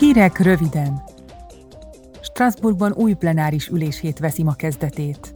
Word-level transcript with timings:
Hírek 0.00 0.38
röviden. 0.38 1.02
Strasbourgban 2.20 2.92
új 2.92 3.12
plenáris 3.12 3.68
ülését 3.68 4.18
veszi 4.18 4.42
ma 4.42 4.52
kezdetét. 4.52 5.32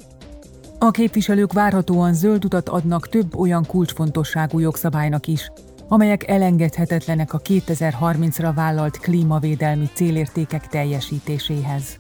A 0.78 0.90
képviselők 0.90 1.52
várhatóan 1.52 2.14
zöld 2.14 2.44
utat 2.44 2.68
adnak 2.68 3.08
több 3.08 3.36
olyan 3.36 3.64
kulcsfontosságú 3.66 4.58
jogszabálynak 4.58 5.26
is, 5.26 5.52
amelyek 5.88 6.28
elengedhetetlenek 6.28 7.32
a 7.32 7.40
2030-ra 7.40 8.52
vállalt 8.54 8.98
klímavédelmi 8.98 9.88
célértékek 9.94 10.66
teljesítéséhez. 10.66 11.96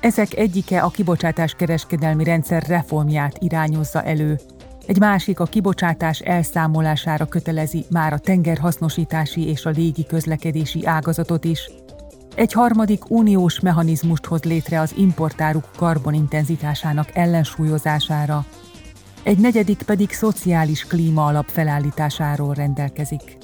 Ezek 0.00 0.36
egyike 0.36 0.80
a 0.82 0.88
kibocsátás 0.88 1.54
kereskedelmi 1.54 2.24
rendszer 2.24 2.62
reformját 2.66 3.36
irányozza 3.38 4.02
elő, 4.02 4.38
egy 4.86 4.98
másik 4.98 5.40
a 5.40 5.44
kibocsátás 5.44 6.18
elszámolására 6.18 7.26
kötelezi 7.26 7.84
már 7.90 8.12
a 8.12 8.18
tengerhasznosítási 8.18 9.48
és 9.48 9.64
a 9.64 9.70
légi 9.70 10.06
közlekedési 10.06 10.86
ágazatot 10.86 11.44
is, 11.44 11.70
egy 12.34 12.52
harmadik 12.52 13.10
uniós 13.10 13.60
mechanizmust 13.60 14.24
hoz 14.24 14.42
létre 14.42 14.80
az 14.80 14.94
importáruk 14.96 15.68
karbonintenzitásának 15.76 17.08
ellensúlyozására, 17.12 18.44
egy 19.22 19.38
negyedik 19.38 19.82
pedig 19.82 20.12
szociális 20.12 20.84
klíma 20.84 21.26
alap 21.26 21.48
felállításáról 21.48 22.54
rendelkezik. 22.54 23.36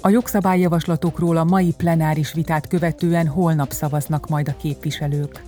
A 0.00 0.08
jogszabályjavaslatokról 0.08 1.36
a 1.36 1.44
mai 1.44 1.72
plenáris 1.76 2.32
vitát 2.32 2.66
követően 2.66 3.26
holnap 3.26 3.70
szavaznak 3.70 4.28
majd 4.28 4.48
a 4.48 4.56
képviselők. 4.56 5.42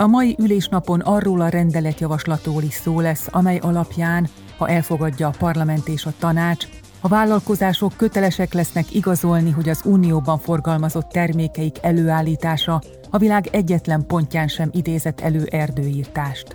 A 0.00 0.06
mai 0.06 0.36
ülésnapon 0.38 1.00
arról 1.00 1.40
a 1.40 1.48
rendeletjavaslatról 1.48 2.62
is 2.62 2.74
szó 2.74 3.00
lesz, 3.00 3.26
amely 3.30 3.58
alapján, 3.58 4.28
ha 4.56 4.68
elfogadja 4.68 5.26
a 5.26 5.34
parlament 5.38 5.88
és 5.88 6.04
a 6.06 6.12
tanács, 6.18 6.66
a 7.00 7.08
vállalkozások 7.08 7.92
kötelesek 7.96 8.52
lesznek 8.52 8.94
igazolni, 8.94 9.50
hogy 9.50 9.68
az 9.68 9.80
unióban 9.84 10.38
forgalmazott 10.38 11.08
termékeik 11.08 11.76
előállítása 11.82 12.82
a 13.10 13.18
világ 13.18 13.48
egyetlen 13.50 14.06
pontján 14.06 14.48
sem 14.48 14.68
idézett 14.72 15.20
elő 15.20 15.44
erdőírtást. 15.50 16.54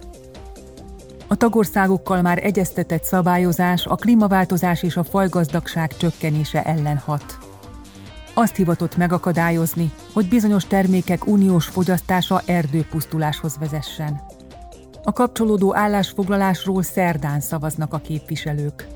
A 1.27 1.36
tagországokkal 1.36 2.21
már 2.21 2.45
egyeztetett 2.45 3.03
szabályozás 3.03 3.86
a 3.86 3.95
klímaváltozás 3.95 4.83
és 4.83 4.97
a 4.97 5.03
fajgazdagság 5.03 5.97
csökkenése 5.97 6.64
ellen 6.64 6.97
hat 6.97 7.38
azt 8.34 8.56
hivatott 8.56 8.98
megakadályozni, 8.98 9.92
hogy 10.14 10.28
bizonyos 10.28 10.66
termékek 10.67 11.28
uniós 11.28 11.66
fogyasztása 11.66 12.42
erdőpusztuláshoz 12.45 13.58
vezessen. 13.59 14.22
A 15.03 15.12
kapcsolódó 15.12 15.76
állásfoglalásról 15.76 16.84
szerdán 16.84 17.39
szavaznak 17.39 17.94
a 17.94 17.98
képviselők. 17.98 18.88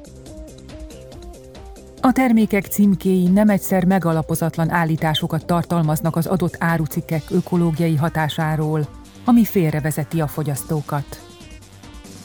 A 2.01 2.11
termékek 2.11 2.65
címkéi 2.65 3.27
nem 3.27 3.49
egyszer 3.49 3.85
megalapozatlan 3.85 4.69
állításokat 4.69 5.45
tartalmaznak 5.45 6.15
az 6.15 6.25
adott 6.25 6.55
árucikkek 6.59 7.23
ökológiai 7.29 7.95
hatásáról, 7.95 8.87
ami 9.25 9.45
félrevezeti 9.45 10.21
a 10.21 10.27
fogyasztókat. 10.27 11.21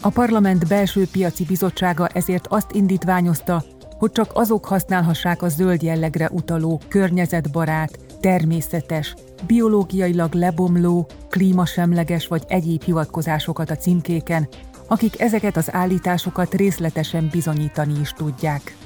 A 0.01 0.09
Parlament 0.09 0.69
Belső 0.69 1.07
Piaci 1.13 1.45
Bizottsága 1.45 2.07
ezért 2.07 2.47
azt 2.47 2.73
indítványozta, 2.73 3.65
hogy 4.03 4.12
csak 4.12 4.31
azok 4.33 4.64
használhassák 4.64 5.42
a 5.42 5.48
zöld 5.48 5.83
jellegre 5.83 6.28
utaló, 6.33 6.81
környezetbarát, 6.89 7.98
természetes, 8.20 9.14
biológiailag 9.47 10.34
lebomló, 10.34 11.06
klímasemleges 11.31 12.27
vagy 12.27 12.42
egyéb 12.48 12.83
hivatkozásokat 12.83 13.70
a 13.70 13.77
címkéken, 13.77 14.48
akik 14.86 15.20
ezeket 15.20 15.56
az 15.56 15.72
állításokat 15.72 16.55
részletesen 16.55 17.28
bizonyítani 17.33 18.00
is 18.00 18.12
tudják. 18.12 18.77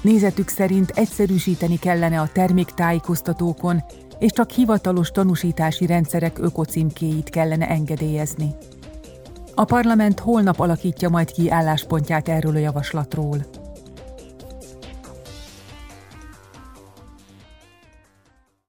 Nézetük 0.00 0.48
szerint 0.48 0.90
egyszerűsíteni 0.90 1.76
kellene 1.76 2.20
a 2.20 2.30
terméktájékoztatókon, 2.32 3.82
és 4.18 4.30
csak 4.32 4.50
hivatalos 4.50 5.10
tanúsítási 5.10 5.86
rendszerek 5.86 6.38
ökocímkéit 6.38 7.30
kellene 7.30 7.68
engedélyezni. 7.68 8.54
A 9.54 9.64
parlament 9.64 10.20
holnap 10.20 10.60
alakítja 10.60 11.08
majd 11.08 11.30
ki 11.30 11.50
álláspontját 11.50 12.28
erről 12.28 12.56
a 12.56 12.58
javaslatról. 12.58 13.61